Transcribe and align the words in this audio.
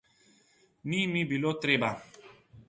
Ni 0.93 1.03
mi 1.11 1.21
bilo 1.33 1.53
treba. 1.67 1.93